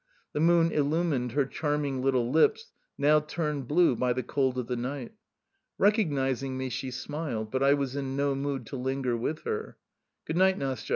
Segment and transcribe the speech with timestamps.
[0.33, 4.75] The moon illumined her charming little lips, now turned blue by the cold of the
[4.75, 5.11] night.
[5.77, 9.77] Recognizing me she smiled; but I was in no mood to linger with her.
[10.25, 10.89] "Good night, Nastya!"